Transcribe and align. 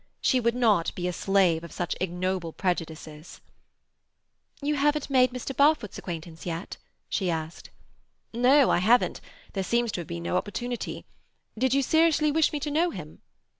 She 0.19 0.39
would 0.39 0.55
not 0.55 0.95
be 0.95 1.07
a 1.07 1.13
slave 1.13 1.63
of 1.63 1.71
such 1.71 1.95
ignoble 2.01 2.53
prejudices. 2.53 3.39
"You 4.59 4.73
haven't 4.73 5.11
made 5.11 5.29
Mr. 5.31 5.55
Barfoot's 5.55 5.99
acquaintance 5.99 6.43
yet?" 6.43 6.77
she 7.07 7.29
asked. 7.29 7.69
"No, 8.33 8.71
I 8.71 8.79
haven't. 8.79 9.21
There 9.53 9.61
seems 9.63 9.91
to 9.91 10.01
have 10.01 10.07
been 10.07 10.23
no 10.23 10.37
opportunity. 10.37 11.05
Did 11.55 11.75
you 11.75 11.83
seriously 11.83 12.31
wish 12.31 12.51
me 12.51 12.59
to 12.61 12.71
know 12.71 12.89
him?" 12.89 13.21